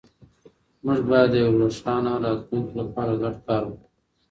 [0.85, 3.87] موږ باید د یو روښانه راتلونکي لپاره ګډ کار وکړو.